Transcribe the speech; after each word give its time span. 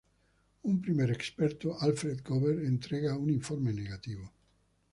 Un 0.63 0.79
primer 0.85 1.11
experto, 1.11 1.75
Alfred 1.79 2.21
Gobert, 2.25 2.63
entrega 2.63 3.15
un 3.19 3.29
informe 3.29 3.71
negativo. 3.71 4.31